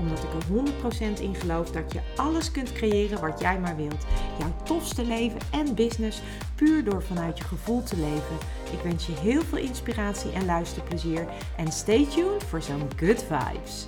[0.00, 4.06] Omdat ik er 100% in geloof dat je alles kunt creëren wat jij maar wilt.
[4.38, 6.22] Jouw tofste leven en business
[6.54, 8.36] puur door vanuit je gevoel te leven.
[8.72, 11.26] Ik wens je heel veel inspiratie en luisterplezier.
[11.56, 13.86] En stay tuned voor zo'n good vibes.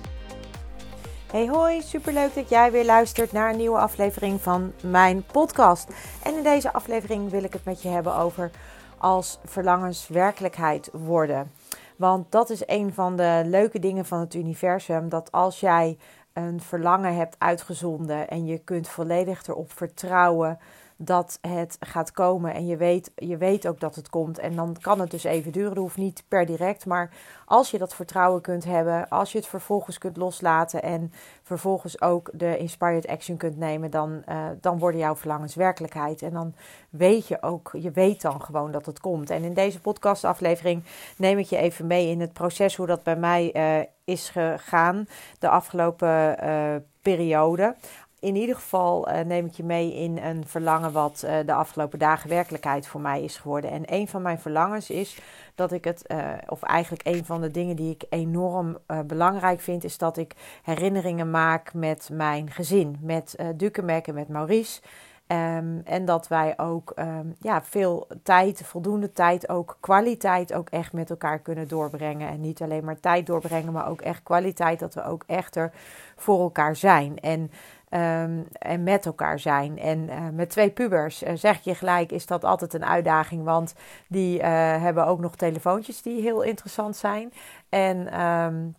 [1.31, 5.89] Hey hoi, superleuk dat jij weer luistert naar een nieuwe aflevering van mijn podcast.
[6.23, 8.51] En in deze aflevering wil ik het met je hebben over
[8.97, 11.51] als verlangens werkelijkheid worden.
[11.97, 15.09] Want dat is een van de leuke dingen van het universum.
[15.09, 15.97] Dat als jij
[16.33, 20.59] een verlangen hebt uitgezonden en je kunt volledig erop vertrouwen
[20.97, 22.53] dat het gaat komen.
[22.53, 24.39] En je weet, je weet ook dat het komt.
[24.39, 25.69] En dan kan het dus even duren.
[25.69, 26.85] Dat hoeft niet per direct.
[26.85, 27.11] Maar
[27.45, 31.11] als je dat vertrouwen kunt hebben, als je het vervolgens kunt loslaten en
[31.43, 36.21] vervolgens ook de inspired action kunt nemen, dan, uh, dan worden jouw verlangens werkelijkheid.
[36.21, 36.53] En dan
[36.89, 39.29] weet je ook, je weet dan gewoon dat het komt.
[39.29, 40.83] En in deze podcastaflevering
[41.17, 45.07] neem ik je even mee in het proces hoe dat bij mij uh, is gegaan
[45.39, 47.75] de afgelopen uh, periode
[48.23, 51.99] in ieder geval uh, neem ik je mee in een verlangen wat uh, de afgelopen
[51.99, 53.71] dagen werkelijkheid voor mij is geworden.
[53.71, 55.19] En een van mijn verlangens is
[55.55, 59.83] dat ik het, uh, of eigenlijk een van de dingen die ik enorm belangrijk vind,
[59.83, 64.81] is dat ik herinneringen maak met mijn gezin, met uh, Dukemek en met Maurice.
[65.27, 70.93] Um, en dat wij ook um, ja, veel tijd, voldoende tijd, ook kwaliteit ook echt
[70.93, 72.29] met elkaar kunnen doorbrengen.
[72.29, 75.71] En niet alleen maar tijd doorbrengen, maar ook echt kwaliteit, dat we ook echter
[76.15, 77.19] voor elkaar zijn.
[77.19, 77.51] En
[77.95, 79.79] Um, en met elkaar zijn.
[79.79, 83.43] En uh, met twee pubers, uh, zeg je gelijk, is dat altijd een uitdaging.
[83.43, 83.75] Want
[84.07, 84.45] die uh,
[84.81, 87.33] hebben ook nog telefoontjes die heel interessant zijn.
[87.69, 88.75] En um,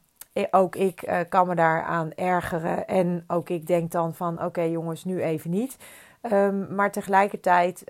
[0.50, 2.86] ook ik kan me daaraan ergeren.
[2.86, 5.76] En ook ik denk dan van, oké jongens, nu even niet.
[6.32, 7.84] Um, maar tegelijkertijd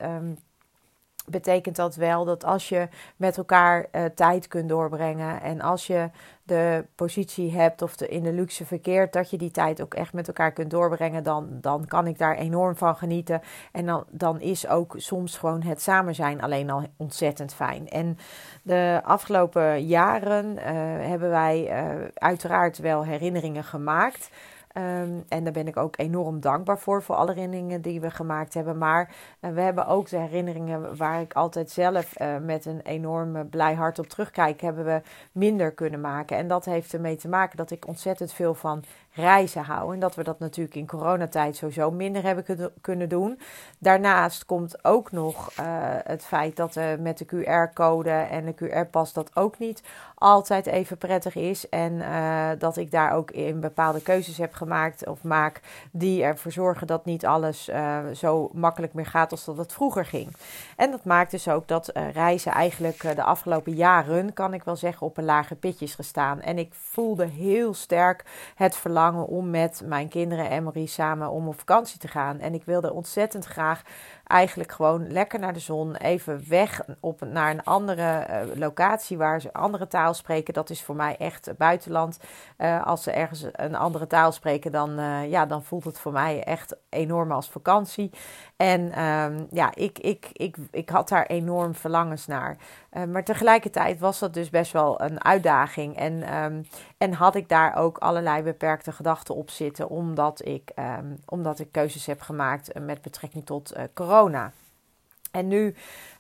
[1.27, 6.11] betekent dat wel dat als je met elkaar uh, tijd kunt doorbrengen en als je
[6.43, 10.13] de positie hebt of de, in de luxe verkeert, dat je die tijd ook echt
[10.13, 13.41] met elkaar kunt doorbrengen, dan, dan kan ik daar enorm van genieten.
[13.73, 17.89] En dan, dan is ook soms gewoon het samen zijn alleen al ontzettend fijn.
[17.89, 18.19] En
[18.63, 20.63] de afgelopen jaren uh,
[21.09, 24.31] hebben wij uh, uiteraard wel herinneringen gemaakt.
[24.77, 28.55] Um, en daar ben ik ook enorm dankbaar voor, voor alle herinneringen die we gemaakt
[28.55, 28.79] hebben.
[28.79, 33.49] Maar uh, we hebben ook de herinneringen waar ik altijd zelf uh, met een enorm
[33.49, 35.01] blij hart op terugkijk, hebben we
[35.33, 36.37] minder kunnen maken.
[36.37, 38.85] En dat heeft ermee te maken dat ik ontzettend veel van
[39.15, 39.95] reizen hou.
[39.95, 43.41] En dat we dat natuurlijk in coronatijd sowieso minder hebben kunnen doen.
[43.79, 45.67] Daarnaast komt ook nog uh,
[46.05, 49.83] het feit dat uh, met de QR-code en de QR-pas dat ook niet
[50.15, 51.69] altijd even prettig is.
[51.69, 55.61] En uh, dat ik daar ook in bepaalde keuzes heb gemaakt of maak
[55.91, 57.71] die ervoor zorgen dat niet alles
[58.13, 60.37] zo makkelijk meer gaat als dat het vroeger ging.
[60.77, 65.07] En dat maakt dus ook dat reizen eigenlijk de afgelopen jaren, kan ik wel zeggen,
[65.07, 66.41] op een lage pitje is gestaan.
[66.41, 71.49] En ik voelde heel sterk het verlangen om met mijn kinderen en Marie samen om
[71.49, 72.41] op vakantie te gaan.
[72.41, 73.83] En ik wilde ontzettend graag
[74.27, 79.41] eigenlijk gewoon lekker naar de zon, even weg op, naar een andere uh, locatie waar
[79.41, 80.55] ze andere taal spreken.
[80.55, 82.19] Dat is voor mij echt buitenland.
[82.59, 86.13] Uh, als ze ergens een andere taal spreken, dan, uh, ja, dan voelt het voor
[86.13, 88.11] mij echt enorm als vakantie.
[88.57, 92.57] En um, ja, ik, ik, ik, ik had daar enorm verlangens naar.
[93.09, 95.97] maar tegelijkertijd was dat dus best wel een uitdaging.
[95.97, 96.67] En, um,
[96.99, 101.73] en had ik daar ook allerlei beperkte gedachten op zitten, omdat ik, um, omdat ik
[101.73, 104.53] keuzes heb gemaakt met betrekking tot corona corona.
[105.31, 105.75] En nu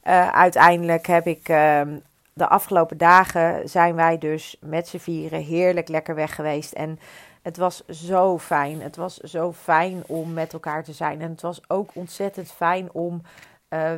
[0.04, 1.82] uh, uiteindelijk heb ik uh,
[2.32, 6.72] de afgelopen dagen zijn wij dus met z'n vieren heerlijk lekker weg geweest.
[6.72, 6.98] En
[7.42, 8.82] het was zo fijn.
[8.82, 11.20] Het was zo fijn om met elkaar te zijn.
[11.20, 13.22] En het was ook ontzettend fijn om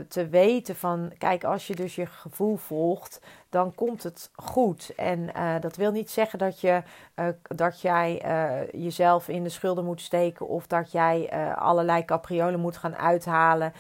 [0.09, 3.21] te weten van, kijk, als je dus je gevoel volgt,
[3.57, 4.93] dan komt het goed.
[4.97, 6.83] En uh, dat wil niet zeggen dat, je,
[7.17, 8.23] uh, dat jij
[8.73, 13.73] jezelf in de schulden moet steken of dat jij allerlei capriolen moet gaan uithalen.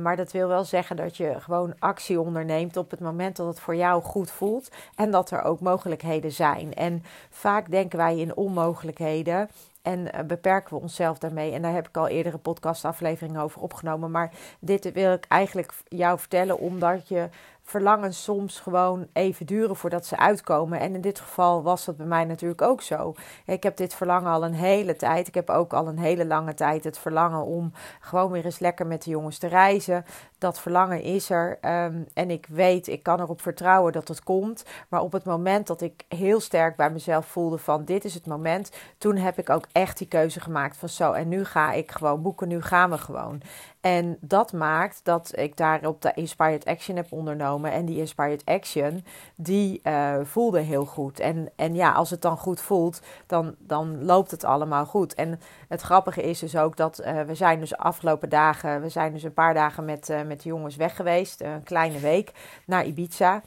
[0.00, 3.60] maar dat wil wel zeggen dat je gewoon actie onderneemt op het moment dat het
[3.60, 6.74] voor jou goed voelt en dat er ook mogelijkheden zijn.
[6.74, 9.48] En vaak denken wij in onmogelijkheden.
[9.82, 11.52] En eh, beperken we onszelf daarmee?
[11.52, 14.10] En daar heb ik al eerdere podcastafleveringen over opgenomen.
[14.10, 14.30] Maar
[14.60, 17.28] dit wil ik eigenlijk jou vertellen, omdat je
[17.62, 20.80] verlangens soms gewoon even duren voordat ze uitkomen.
[20.80, 23.14] En in dit geval was dat bij mij natuurlijk ook zo.
[23.46, 25.28] Ik heb dit verlangen al een hele tijd.
[25.28, 28.86] Ik heb ook al een hele lange tijd het verlangen om gewoon weer eens lekker
[28.86, 30.04] met de jongens te reizen.
[30.42, 31.58] Dat verlangen is er.
[31.60, 34.64] Ehm, en ik weet, ik kan erop vertrouwen dat het komt.
[34.88, 38.26] Maar op het moment dat ik heel sterk bij mezelf voelde van dit is het
[38.26, 38.72] moment.
[38.98, 41.12] Toen heb ik ook echt die keuze gemaakt van zo.
[41.12, 42.48] En nu ga ik gewoon boeken.
[42.48, 43.42] Nu gaan we gewoon.
[43.82, 47.72] En dat maakt dat ik daarop de Inspired Action heb ondernomen.
[47.72, 49.04] En die Inspired Action,
[49.34, 51.20] die uh, voelde heel goed.
[51.20, 55.14] En, en ja, als het dan goed voelt, dan, dan loopt het allemaal goed.
[55.14, 58.80] En het grappige is dus ook dat uh, we zijn dus afgelopen dagen...
[58.80, 61.40] we zijn dus een paar dagen met, uh, met de jongens weg geweest.
[61.40, 62.32] Een kleine week
[62.66, 63.42] naar Ibiza.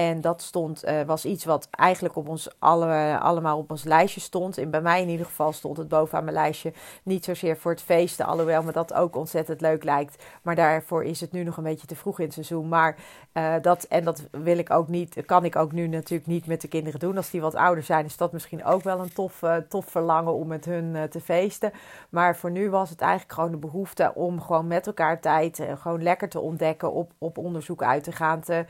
[0.00, 4.20] En dat stond, uh, was iets wat eigenlijk op ons alle, allemaal op ons lijstje
[4.20, 4.56] stond.
[4.56, 6.72] In, bij mij in ieder geval stond het bovenaan mijn lijstje.
[7.02, 10.24] Niet zozeer voor het feesten, alhoewel me dat ook ontzettend leuk lijkt.
[10.42, 12.68] Maar daarvoor is het nu nog een beetje te vroeg in het seizoen.
[12.68, 12.96] Maar
[13.32, 16.60] uh, dat, en dat wil ik ook niet, kan ik ook nu natuurlijk niet met
[16.60, 17.16] de kinderen doen.
[17.16, 20.34] Als die wat ouder zijn, is dat misschien ook wel een tof, uh, tof verlangen
[20.34, 21.72] om met hun te feesten.
[22.10, 26.02] Maar voor nu was het eigenlijk gewoon de behoefte om gewoon met elkaar tijd, gewoon
[26.02, 28.64] lekker te ontdekken, op, op onderzoek uit te gaan, te,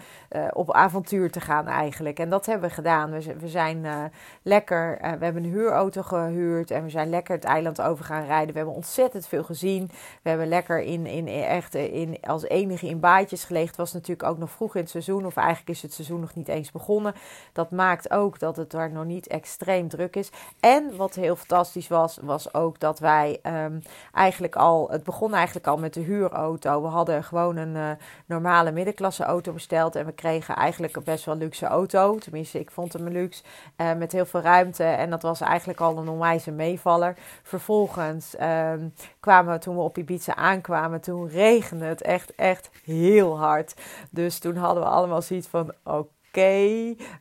[0.52, 2.18] op avontuur te gaan eigenlijk.
[2.18, 3.10] En dat hebben we gedaan.
[3.10, 4.04] We, we zijn uh,
[4.42, 8.24] lekker, uh, we hebben een huurauto gehuurd en we zijn lekker het eiland over gaan
[8.24, 8.50] rijden.
[8.50, 9.90] We hebben ontzettend veel gezien.
[10.22, 13.68] We hebben lekker in, in, echt in, als enige in baadjes gelegen.
[13.68, 16.34] Het was natuurlijk ook nog vroeg in het seizoen, of eigenlijk is het seizoen nog
[16.34, 17.14] niet eens begonnen.
[17.52, 20.30] Dat maakt ook dat het daar nog niet extreem druk is.
[20.60, 23.82] En wat heel fantastisch was, was ook dat wij um,
[24.14, 26.82] eigenlijk al, het begon eigenlijk al met de huurauto.
[26.82, 31.66] We hadden gewoon een normale middenklasse auto besteld en we kregen eigenlijk best wel luxe
[31.66, 32.18] auto.
[32.18, 33.42] Tenminste, ik vond hem luxe.
[33.76, 34.84] Uh, met heel veel ruimte.
[34.84, 37.16] En dat was eigenlijk al een onwijze meevaller.
[37.42, 38.72] Vervolgens uh,
[39.20, 43.74] kwamen we, toen we op Ibiza aankwamen, toen regende het echt, echt heel hard.
[44.10, 46.08] Dus toen hadden we allemaal zoiets van, oké.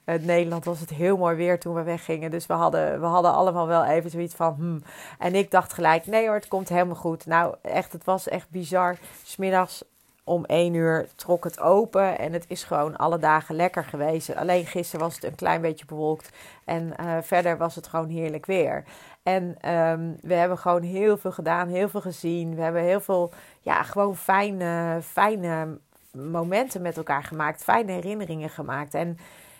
[0.05, 2.31] In Nederland was het heel mooi weer toen we weggingen.
[2.31, 4.53] Dus we hadden, we hadden allemaal wel even zoiets van.
[4.53, 4.81] Hmm.
[5.19, 7.25] En ik dacht gelijk: nee hoor, het komt helemaal goed.
[7.25, 8.97] Nou, echt, het was echt bizar.
[9.23, 9.83] Smiddags
[10.29, 14.35] om 1 uur trok het open en het is gewoon alle dagen lekker geweest.
[14.35, 16.29] Alleen gisteren was het een klein beetje bewolkt
[16.65, 18.83] en uh, verder was het gewoon heerlijk weer.
[19.23, 22.55] En um, we hebben gewoon heel veel gedaan, heel veel gezien.
[22.55, 23.31] We hebben heel veel,
[23.61, 25.77] ja, gewoon fijne, fijne
[26.11, 28.93] momenten met elkaar gemaakt, fijne herinneringen gemaakt.
[28.93, 29.17] En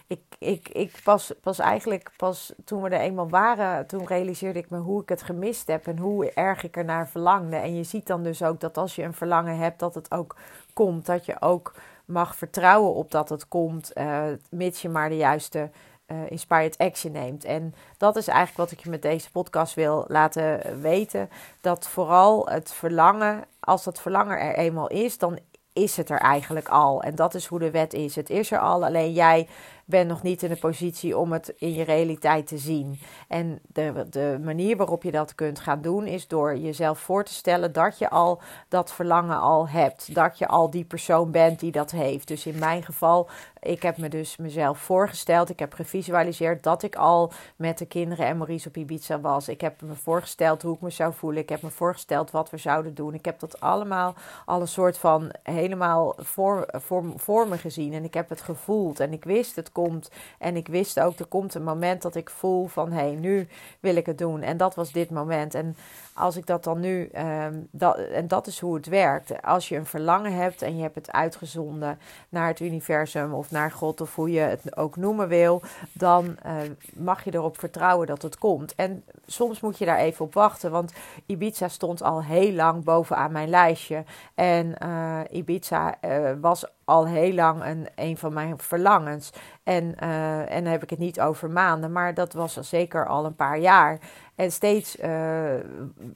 [0.10, 4.70] ik, ik, ik pas, pas eigenlijk, pas toen we er eenmaal waren, toen realiseerde ik
[4.70, 7.56] me hoe ik het gemist heb en hoe erg ik ernaar verlangde.
[7.56, 10.36] En je ziet dan dus ook dat als je een verlangen hebt, dat het ook
[10.74, 11.06] komt.
[11.06, 11.74] Dat je ook
[12.06, 15.70] mag vertrouwen op dat het komt, uh, mits je maar de juiste
[16.08, 17.44] uh, inspired action neemt.
[17.44, 21.30] En dat is eigenlijk wat ik je met deze podcast wil laten weten.
[21.62, 25.40] Dat vooral het verlangen, als dat verlangen er eenmaal is, dan
[25.74, 27.02] is het er eigenlijk al.
[27.02, 28.16] En dat is hoe de wet is.
[28.16, 29.48] Het is er al, alleen jij
[29.90, 33.00] ben nog niet in de positie om het in je realiteit te zien.
[33.28, 37.34] En de, de manier waarop je dat kunt gaan doen is door jezelf voor te
[37.34, 40.16] stellen dat je al dat verlangen al hebt.
[40.16, 42.28] Dat je al die persoon bent die dat heeft.
[42.28, 43.30] Dus in mijn geval,
[43.62, 45.50] ik heb me dus mezelf voorgesteld.
[45.50, 49.50] Ik heb gevisualiseerd dat ik al met de kinderen en Maurice op Ibiza was.
[49.50, 51.42] Ik heb me voorgesteld hoe ik me zou voelen.
[51.42, 53.14] Ik heb me voorgesteld wat we zouden doen.
[53.14, 54.16] Ik heb dat allemaal
[54.46, 57.94] al een soort van helemaal voor, voor, voor me gezien.
[57.94, 59.00] En ik heb het gevoeld.
[59.00, 60.12] En ik wist het komt.
[60.40, 63.48] En ik wist ook, er komt een moment dat ik voel van, hé, hey, nu
[63.80, 64.42] wil ik het doen.
[64.42, 65.54] En dat was dit moment.
[65.54, 65.76] En
[66.14, 69.42] als ik dat dan nu, um, dat, en dat is hoe het werkt.
[69.42, 73.72] Als je een verlangen hebt en je hebt het uitgezonden naar het universum of naar
[73.72, 75.62] God of hoe je het ook noemen wil,
[75.94, 76.54] dan uh,
[76.94, 78.76] mag je erop vertrouwen dat het komt.
[78.76, 80.94] En soms moet je daar even op wachten, want
[81.26, 84.04] Ibiza stond al heel lang bovenaan mijn lijstje.
[84.36, 89.32] En uh, Ibiza uh, was al heel lang een, een van mijn verlangens.
[89.64, 90.00] En,
[90.48, 93.60] en dan heb ik het niet over maanden, maar dat was zeker al een paar
[93.60, 94.00] jaar.
[94.36, 94.98] En steeds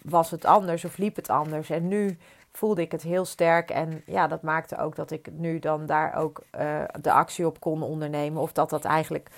[0.01, 1.69] was het anders of liep het anders.
[1.69, 2.17] En nu
[2.53, 3.69] voelde ik het heel sterk.
[3.69, 7.59] En ja, dat maakte ook dat ik nu dan daar ook uh, de actie op
[7.59, 8.41] kon ondernemen.
[8.41, 9.29] Of dat dat eigenlijk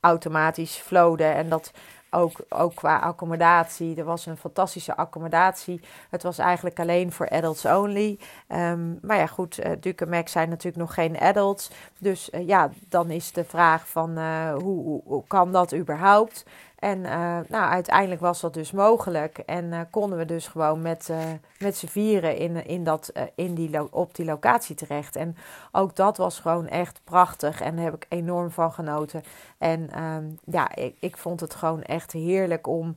[0.00, 1.24] automatisch flowde.
[1.24, 1.72] En dat
[2.10, 3.96] ook, ook qua accommodatie.
[3.96, 5.80] Er was een fantastische accommodatie.
[6.10, 8.18] Het was eigenlijk alleen voor adults only.
[8.48, 11.70] Um, maar ja, goed, uh, Duke en Max zijn natuurlijk nog geen adults.
[11.98, 14.18] Dus uh, ja, dan is de vraag van
[14.52, 16.44] hoe, hoe, kan dat überhaupt?
[16.80, 19.38] En uh, nou, uiteindelijk was dat dus mogelijk.
[19.38, 21.18] En uh, konden we dus gewoon met, uh,
[21.58, 25.16] met z'n vieren in, in dat, in die op die locatie terecht.
[25.16, 25.36] En
[25.72, 27.60] ook dat was gewoon echt prachtig.
[27.60, 29.22] En daar heb ik enorm van genoten.
[29.58, 32.96] En ehm, ja, ik, ik vond het gewoon echt heerlijk om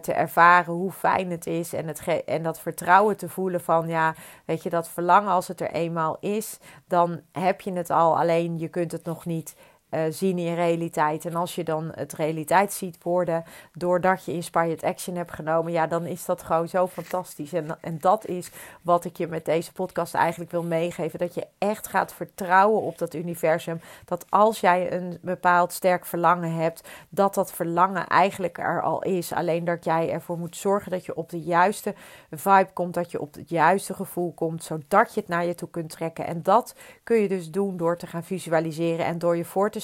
[0.00, 1.72] te ervaren hoe fijn het is.
[1.72, 4.14] En, het en dat vertrouwen te voelen van, ja,
[4.44, 8.18] weet je, dat verlangen als het er eenmaal is, dan heb je het al.
[8.18, 9.54] Alleen je kunt het nog niet
[9.94, 11.24] uh, zien in realiteit.
[11.24, 15.86] En als je dan het realiteit ziet worden doordat je Inspired Action hebt genomen, ja,
[15.86, 17.52] dan is dat gewoon zo fantastisch.
[17.52, 18.50] En, en dat is
[18.82, 21.18] wat ik je met deze podcast eigenlijk wil meegeven.
[21.18, 23.80] Dat je echt gaat vertrouwen op dat universum.
[24.04, 29.32] Dat als jij een bepaald sterk verlangen hebt, dat dat verlangen eigenlijk er al is.
[29.32, 31.94] Alleen dat jij ervoor moet zorgen dat je op de juiste
[32.30, 35.70] vibe komt, dat je op het juiste gevoel komt, zodat je het naar je toe
[35.70, 36.26] kunt trekken.
[36.26, 39.80] En dat kun je dus doen door te gaan visualiseren en door je voor te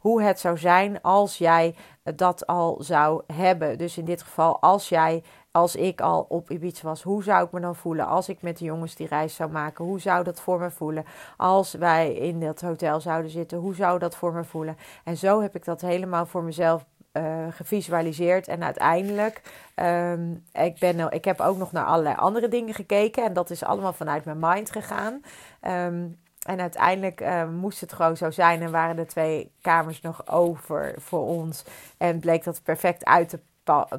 [0.00, 3.78] hoe het zou zijn als jij dat al zou hebben.
[3.78, 7.52] Dus in dit geval, als jij, als ik al op Ibiza was, hoe zou ik
[7.52, 9.84] me dan voelen als ik met de jongens die reis zou maken?
[9.84, 11.04] Hoe zou dat voor me voelen?
[11.36, 14.76] Als wij in dat hotel zouden zitten, hoe zou dat voor me voelen?
[15.04, 18.48] En zo heb ik dat helemaal voor mezelf uh, gevisualiseerd.
[18.48, 19.42] En uiteindelijk,
[19.76, 23.24] um, ik, ben, ik heb ook nog naar allerlei andere dingen gekeken.
[23.24, 25.22] En dat is allemaal vanuit mijn mind gegaan.
[25.62, 30.28] Um, en uiteindelijk uh, moest het gewoon zo zijn en waren de twee kamers nog
[30.28, 31.64] over voor ons.
[31.98, 33.40] En bleek dat perfect uit te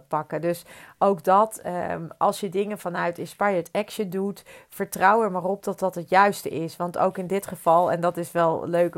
[0.07, 0.41] pakken.
[0.41, 0.65] Dus
[0.97, 5.79] ook dat, um, als je dingen vanuit Inspired Action doet, vertrouw er maar op dat
[5.79, 6.75] dat het juiste is.
[6.75, 8.95] Want ook in dit geval, en dat is wel leuk,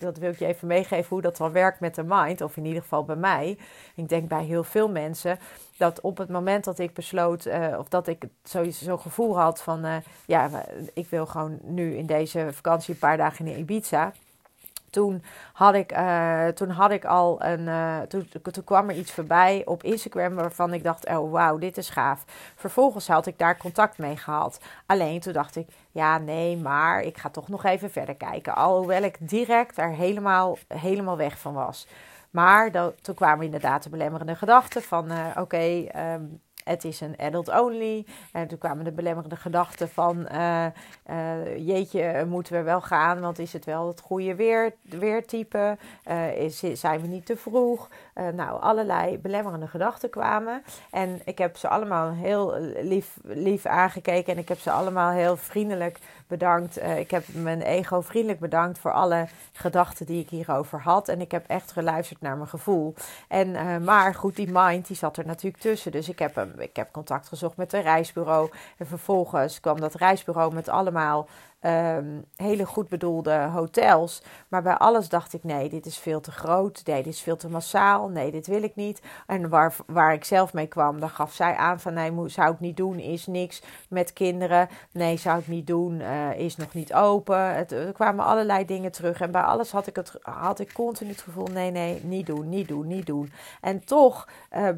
[0.00, 2.64] dat wil ik je even meegeven hoe dat dan werkt met de mind, of in
[2.64, 3.58] ieder geval bij mij.
[3.94, 5.38] Ik denk bij heel veel mensen
[5.76, 9.62] dat op het moment dat ik besloot, uh, of dat ik zo'n zo gevoel had
[9.62, 9.96] van, uh,
[10.26, 10.50] ja,
[10.94, 14.12] ik wil gewoon nu in deze vakantie een paar dagen in Ibiza
[14.96, 15.22] toen
[15.52, 17.60] had ik, uh, toen had ik al een.
[17.60, 18.28] Uh, toen,
[18.64, 22.24] kwam er iets voorbij op Instagram waarvan ik dacht: oh wauw, dit is gaaf.
[22.54, 24.60] Vervolgens had ik daar contact mee gehad.
[24.86, 28.54] Alleen toen dacht ik: ja, nee, maar ik ga toch nog even verder kijken.
[28.54, 31.86] Alhoewel ik direct er helemaal, helemaal weg van was.
[32.30, 37.00] Maar dat, toen kwamen inderdaad de belemmerende gedachten van: uh, oké, okay, um, het is
[37.00, 38.06] een adult only.
[38.32, 40.66] En toen kwamen de belemmerende gedachten van, uh,
[41.10, 45.76] uh, jeetje, moeten we wel gaan, want is het wel het goede weer, weertype?
[46.08, 47.88] Uh, is, zijn we niet te vroeg?
[48.34, 50.62] nou, allerlei belemmerende gedachten kwamen.
[50.90, 55.36] En ik heb ze allemaal heel lief, lief aangekeken en ik heb ze allemaal heel
[55.36, 56.78] vriendelijk bedankt.
[56.78, 61.08] Uh, ik heb mijn ego vriendelijk bedankt voor alle gedachten die ik hierover had.
[61.08, 62.94] En ik heb echt geluisterd naar mijn gevoel.
[63.28, 65.92] En, uh, maar goed, die mind die zat er natuurlijk tussen.
[65.92, 68.50] Dus ik heb, ik heb contact gezocht met een reisbureau.
[68.76, 71.28] En vervolgens kwam dat reisbureau met allemaal
[71.66, 74.22] um, hele goed bedoelde hotels.
[74.48, 76.82] Maar bij alles dacht ik: nee, dit is veel te groot.
[76.84, 78.08] Nee, dit is veel te massaal.
[78.08, 79.02] Nee, dit wil ik niet.
[79.26, 82.60] En waar, waar ik zelf mee kwam, dan gaf zij aan: van nee, zou ik
[82.60, 84.68] niet doen, is niks met kinderen.
[84.92, 87.54] Nee, zou ik niet doen, uh, is nog niet open.
[87.54, 89.20] Het, er kwamen allerlei dingen terug.
[89.20, 92.48] En bij alles had ik, het, had ik continu het gevoel: nee, nee, niet doen,
[92.48, 93.32] niet doen, niet doen.
[93.60, 94.28] En toch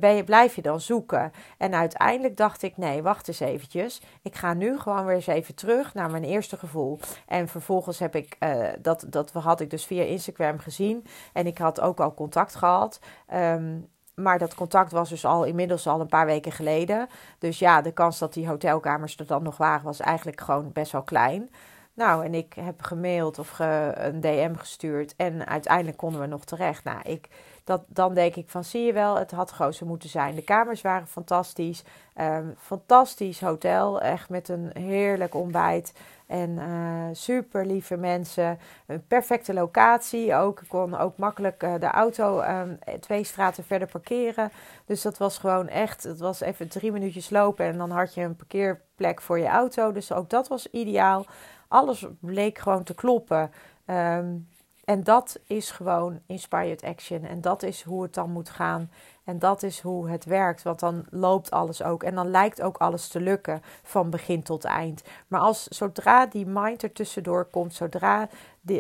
[0.00, 1.33] je, blijf je dan zoeken.
[1.59, 4.02] En uiteindelijk dacht ik: nee, wacht eens eventjes.
[4.23, 6.77] Ik ga nu gewoon weer eens even terug naar mijn eerste gevoel.
[7.26, 11.06] En vervolgens heb ik, uh, dat, dat had ik dus via Instagram gezien.
[11.32, 13.00] En ik had ook al contact gehad.
[13.35, 17.08] Um, maar dat contact was dus al inmiddels al een paar weken geleden.
[17.38, 20.92] Dus ja, de kans dat die hotelkamers er dan nog waren, was eigenlijk gewoon best
[20.92, 21.50] wel klein.
[21.94, 25.14] Nou, en ik heb gemaild of een DM gestuurd.
[25.16, 26.85] En uiteindelijk konden we nog terecht.
[26.85, 27.28] Nou, ik,
[27.68, 30.34] dat, dan denk ik van, zie je wel, het had groter moeten zijn.
[30.34, 31.84] De kamers waren fantastisch.
[32.20, 34.00] Um, fantastisch hotel.
[34.00, 35.92] Echt met een heerlijk ontbijt.
[36.26, 38.58] En uh, super lieve mensen.
[38.87, 40.60] Een perfecte locatie ook.
[40.60, 44.50] Ik kon ook makkelijk uh, de auto um, twee straten verder parkeren.
[44.84, 46.02] Dus dat was gewoon echt.
[46.02, 49.92] Het was even drie minuutjes lopen en dan had je een parkeerplek voor je auto.
[49.92, 51.25] Dus ook dat was ideaal.
[51.68, 53.50] Alles bleek gewoon te kloppen.
[53.87, 54.48] Um,
[54.88, 57.25] en dat is gewoon inspired action.
[57.25, 58.90] En dat is hoe het dan moet gaan.
[59.28, 62.02] En dat is hoe het werkt, want dan loopt alles ook.
[62.02, 65.02] En dan lijkt ook alles te lukken van begin tot eind.
[65.26, 68.28] Maar als zodra die mind er tussendoor komt, zodra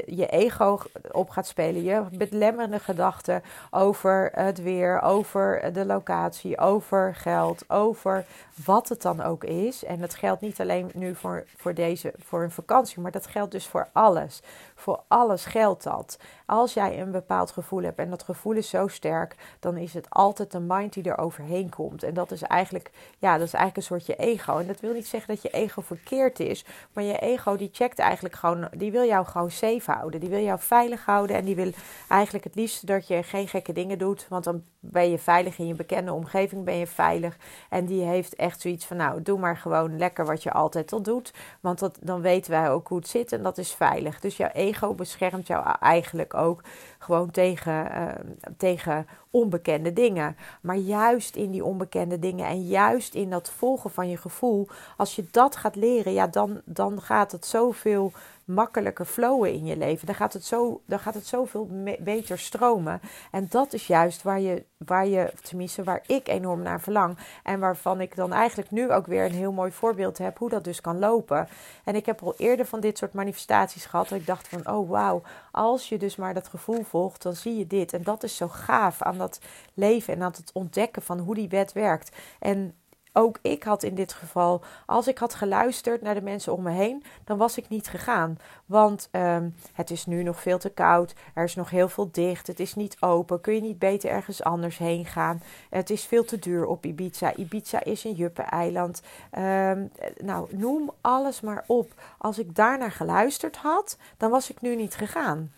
[0.06, 0.78] je ego
[1.10, 8.24] op gaat spelen, je belemmerende gedachten over het weer, over de locatie, over geld, over
[8.64, 9.84] wat het dan ook is.
[9.84, 13.52] En dat geldt niet alleen nu voor, voor, deze, voor een vakantie, maar dat geldt
[13.52, 14.42] dus voor alles.
[14.74, 16.18] Voor alles geldt dat.
[16.46, 20.10] Als jij een bepaald gevoel hebt en dat gevoel is zo sterk, dan is het
[20.10, 22.02] altijd de mind die er overheen komt.
[22.02, 24.58] En dat is eigenlijk, ja, dat is eigenlijk een soort je ego.
[24.58, 27.98] En dat wil niet zeggen dat je ego verkeerd is, maar je ego die checkt
[27.98, 30.20] eigenlijk gewoon, die wil jou gewoon safe houden.
[30.20, 31.70] Die wil jou veilig houden en die wil
[32.08, 35.66] eigenlijk het liefst dat je geen gekke dingen doet, want dan ben je veilig in
[35.66, 37.36] je bekende omgeving, ben je veilig.
[37.68, 41.02] En die heeft echt zoiets van, nou, doe maar gewoon lekker wat je altijd al
[41.02, 44.20] doet, want dat, dan weten wij ook hoe het zit en dat is veilig.
[44.20, 46.62] Dus jouw ego beschermt jou eigenlijk ook
[46.98, 48.08] gewoon tegen, uh,
[48.56, 49.96] tegen onbekende dingen.
[50.08, 50.36] dingen.
[50.60, 55.16] Maar juist in die onbekende dingen en juist in dat volgen van je gevoel, als
[55.16, 58.12] je dat gaat leren, ja, dan, dan gaat het zoveel
[58.48, 60.06] makkelijker flowen in je leven.
[60.06, 63.00] Dan gaat het, zo, dan gaat het zoveel beter stromen.
[63.30, 67.18] En dat is juist waar je, waar je, tenminste waar ik enorm naar verlang.
[67.42, 70.64] En waarvan ik dan eigenlijk nu ook weer een heel mooi voorbeeld heb hoe dat
[70.64, 71.48] dus kan lopen.
[71.84, 74.08] En ik heb al eerder van dit soort manifestaties gehad.
[74.08, 77.56] Dat ik dacht van, oh wauw, als je dus maar dat gevoel volgt, dan zie
[77.58, 77.92] je dit.
[77.92, 79.40] En dat is zo gaaf aan dat
[79.74, 82.16] leven en aan het ontdekken van hoe die wet werkt.
[82.38, 82.74] En
[83.18, 86.70] ook ik had in dit geval, als ik had geluisterd naar de mensen om me
[86.70, 88.38] heen, dan was ik niet gegaan.
[88.66, 92.46] Want um, het is nu nog veel te koud, er is nog heel veel dicht,
[92.46, 95.42] het is niet open, kun je niet beter ergens anders heen gaan.
[95.70, 97.34] Het is veel te duur op Ibiza.
[97.34, 99.02] Ibiza is een juppe-eiland.
[99.38, 101.92] Um, nou, noem alles maar op.
[102.18, 105.52] Als ik daarnaar geluisterd had, dan was ik nu niet gegaan.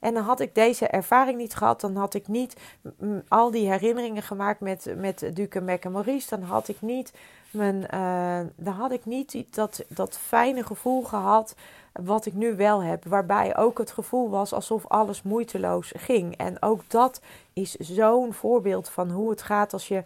[0.00, 1.80] En dan had ik deze ervaring niet gehad.
[1.80, 2.56] Dan had ik niet
[3.28, 6.28] al die herinneringen gemaakt met, met Duke, Mac en Maurice.
[6.28, 7.12] Dan had ik niet,
[7.50, 11.54] mijn, uh, dan had ik niet dat, dat fijne gevoel gehad
[11.92, 13.04] wat ik nu wel heb.
[13.04, 16.36] Waarbij ook het gevoel was alsof alles moeiteloos ging.
[16.36, 17.20] En ook dat
[17.52, 20.04] is zo'n voorbeeld van hoe het gaat als je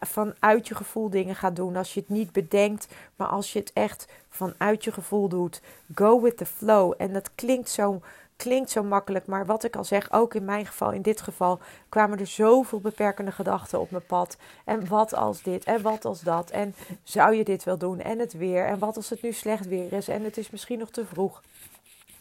[0.00, 1.76] vanuit je gevoel dingen gaat doen.
[1.76, 5.62] Als je het niet bedenkt, maar als je het echt vanuit je gevoel doet.
[5.94, 6.94] Go with the flow.
[6.98, 8.00] En dat klinkt zo
[8.40, 11.58] klinkt zo makkelijk, maar wat ik al zeg, ook in mijn geval, in dit geval,
[11.88, 14.36] kwamen er zoveel beperkende gedachten op mijn pad.
[14.64, 16.50] En wat als dit en wat als dat?
[16.50, 18.00] En zou je dit wel doen?
[18.00, 18.66] En het weer?
[18.66, 20.08] En wat als het nu slecht weer is?
[20.08, 21.42] En het is misschien nog te vroeg.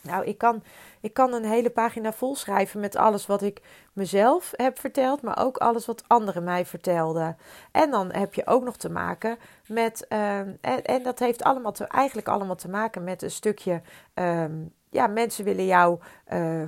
[0.01, 0.63] Nou, ik kan,
[0.99, 3.61] ik kan een hele pagina vol schrijven met alles wat ik
[3.93, 7.37] mezelf heb verteld, maar ook alles wat anderen mij vertelden.
[7.71, 10.39] En dan heb je ook nog te maken met, uh,
[10.83, 13.81] en, dat heeft allemaal te, eigenlijk allemaal te maken met een stukje
[14.13, 15.99] um, ja, mensen willen jou
[16.33, 16.63] uh,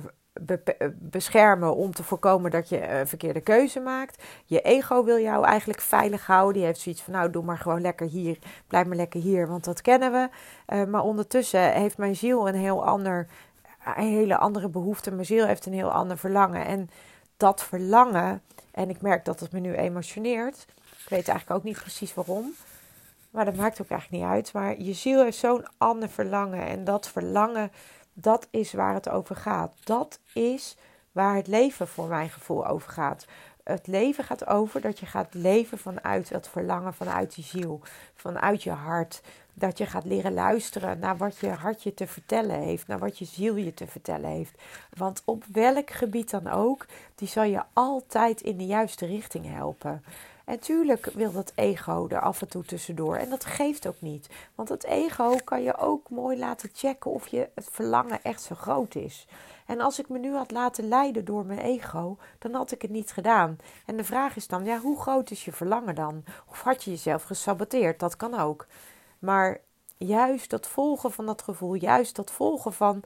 [0.94, 4.22] beschermen om te voorkomen dat je een verkeerde keuze maakt.
[4.44, 6.54] Je ego wil jou eigenlijk veilig houden.
[6.54, 8.38] Die heeft zoiets van, nou, doe maar gewoon lekker hier.
[8.66, 10.28] Blijf maar lekker hier, want dat kennen we.
[10.74, 13.26] Uh, maar ondertussen heeft mijn ziel een heel ander,
[13.96, 15.10] een hele andere behoefte.
[15.10, 16.66] Mijn ziel heeft een heel ander verlangen.
[16.66, 16.90] En
[17.36, 20.66] dat verlangen, en ik merk dat het me nu emotioneert.
[21.02, 22.54] Ik weet eigenlijk ook niet precies waarom.
[23.30, 24.52] Maar dat maakt ook eigenlijk niet uit.
[24.52, 26.66] Maar je ziel heeft zo'n ander verlangen.
[26.66, 27.70] En dat verlangen
[28.22, 29.74] dat is waar het over gaat.
[29.84, 30.76] Dat is
[31.12, 33.26] waar het leven voor mijn gevoel over gaat.
[33.64, 37.80] Het leven gaat over dat je gaat leven vanuit het verlangen, vanuit je ziel,
[38.14, 39.20] vanuit je hart.
[39.54, 43.18] Dat je gaat leren luisteren naar wat je hart je te vertellen heeft, naar wat
[43.18, 44.62] je ziel je te vertellen heeft.
[44.96, 50.04] Want op welk gebied dan ook, die zal je altijd in de juiste richting helpen.
[50.52, 53.16] En tuurlijk wil dat ego er af en toe tussendoor.
[53.16, 54.28] En dat geeft ook niet.
[54.54, 58.54] Want het ego kan je ook mooi laten checken of je het verlangen echt zo
[58.54, 59.26] groot is.
[59.66, 62.90] En als ik me nu had laten leiden door mijn ego, dan had ik het
[62.90, 63.56] niet gedaan.
[63.86, 66.24] En de vraag is dan, ja, hoe groot is je verlangen dan?
[66.50, 68.00] Of had je jezelf gesaboteerd?
[68.00, 68.66] Dat kan ook.
[69.18, 69.60] Maar
[69.96, 73.02] juist dat volgen van dat gevoel, juist dat volgen van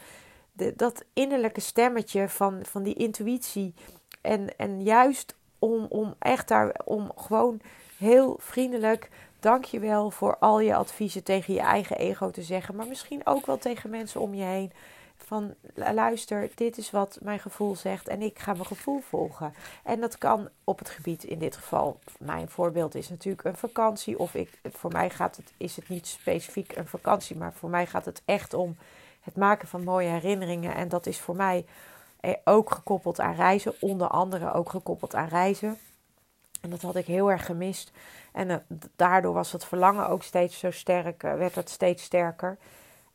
[0.53, 3.75] de, dat innerlijke stemmetje van, van die intuïtie.
[4.21, 7.61] En, en juist om, om echt daar, om gewoon
[7.99, 12.77] heel vriendelijk, dankjewel voor al je adviezen tegen je eigen ego te zeggen.
[12.77, 14.73] Maar misschien ook wel tegen mensen om je heen.
[15.17, 19.55] Van luister, dit is wat mijn gevoel zegt en ik ga mijn gevoel volgen.
[19.85, 24.19] En dat kan op het gebied, in dit geval, mijn voorbeeld is natuurlijk een vakantie.
[24.19, 27.87] Of ik, voor mij gaat het, is het niet specifiek een vakantie, maar voor mij
[27.87, 28.77] gaat het echt om
[29.21, 30.75] het maken van mooie herinneringen.
[30.75, 31.65] En dat is voor mij
[32.45, 35.79] ook gekoppeld aan reizen, onder andere ook gekoppeld aan reizen.
[36.61, 37.93] En dat had ik heel erg gemist.
[38.33, 38.57] En uh,
[38.97, 42.59] daardoor was het verlangen ook steeds zo sterk, uh, werd het steeds sterker.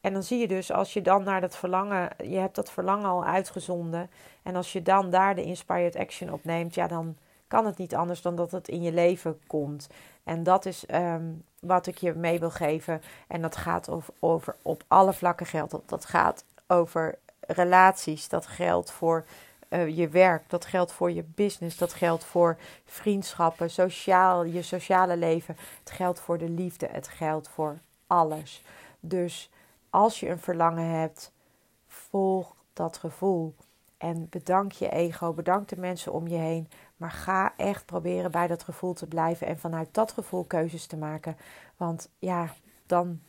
[0.02, 3.10] En dan zie je dus, als je dan naar dat verlangen, je hebt dat verlangen
[3.10, 4.10] al uitgezonden.
[4.44, 8.22] En als je dan daar de inspired action opneemt, ja, dan kan het niet anders
[8.22, 9.90] dan dat het in je leven komt.
[10.24, 13.02] En dat is um, wat ik je mee wil geven.
[13.28, 15.72] En dat gaat over, over op alle vlakken geldt.
[15.72, 17.18] Dat, dat gaat over
[17.52, 19.26] relaties, dat geldt voor
[19.70, 25.18] uh, je werk, dat geldt voor je business, dat geldt voor vriendschappen, sociaal, je sociale
[25.18, 25.58] leven.
[25.80, 28.64] Het geldt voor de liefde, het geldt voor alles.
[29.00, 29.50] Dus
[29.90, 31.32] als je een verlangen hebt,
[31.88, 33.56] volg dat gevoel.
[33.98, 36.70] En bedank je ego, bedank de mensen om je heen.
[36.98, 40.98] Maar ga echt proberen bij dat gevoel te blijven en vanuit dat gevoel keuzes te
[40.98, 41.38] maken.
[41.78, 42.54] Want ja,
[42.86, 43.22] dan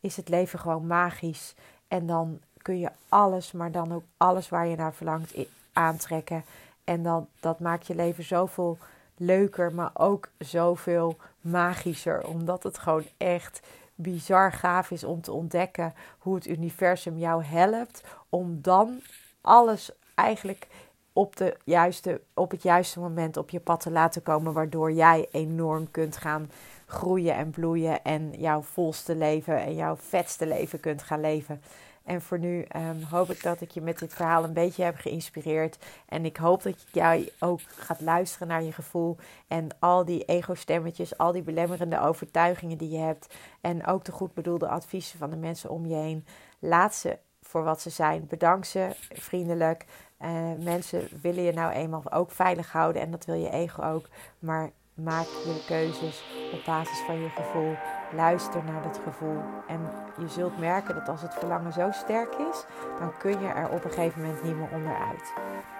[0.00, 1.54] is het leven gewoon magisch.
[1.88, 5.34] En dan kun je alles, maar dan ook alles waar je naar verlangt
[5.72, 6.44] aantrekken.
[6.84, 8.78] En dan, dat maakt je leven zoveel
[9.16, 12.26] leuker, maar ook zoveel magischer.
[12.26, 13.60] Omdat het gewoon echt
[13.94, 18.00] bizar gaaf is om te ontdekken hoe het universum jou helpt.
[18.28, 19.00] Om dan
[19.40, 20.66] alles eigenlijk
[21.12, 25.28] op, de juiste, op het juiste moment op je pad te laten komen, waardoor jij
[25.30, 26.50] enorm kunt gaan
[26.86, 31.60] groeien en bloeien en jouw volste leven en jouw vetste leven kunt gaan leven.
[32.06, 34.96] En voor nu ehm, hoop ik dat ik je met dit verhaal een beetje heb
[34.96, 35.78] geïnspireerd.
[36.08, 39.16] En ik hoop dat jij ook gaat luisteren naar je gevoel.
[39.48, 43.34] En al die ego-stemmetjes, al die belemmerende overtuigingen die je hebt.
[43.60, 46.26] En ook de goed bedoelde adviezen van de mensen om je heen.
[46.58, 48.26] Laat ze voor wat ze zijn.
[48.28, 49.84] Bedank ze vriendelijk.
[50.20, 53.02] Uh, mensen willen je nou eenmaal ook veilig houden.
[53.02, 54.08] En dat wil je ego ook.
[54.38, 57.76] Maar maak je keuzes op basis van je gevoel.
[58.14, 59.40] Luister naar dat gevoel.
[59.68, 59.80] En
[60.18, 62.64] je zult merken dat als het verlangen zo sterk is,
[62.98, 65.32] dan kun je er op een gegeven moment niet meer onderuit.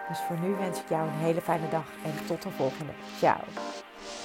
[0.08, 2.92] Dus voor nu wens ik jou een hele fijne dag en tot de volgende.
[3.18, 3.38] Ciao.